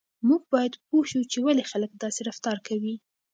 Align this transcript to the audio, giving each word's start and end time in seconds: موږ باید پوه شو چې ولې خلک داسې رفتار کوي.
موږ 0.27 0.41
باید 0.53 0.73
پوه 0.87 1.03
شو 1.09 1.21
چې 1.31 1.37
ولې 1.45 1.63
خلک 1.71 1.91
داسې 2.03 2.21
رفتار 2.29 2.57
کوي. 2.67 2.95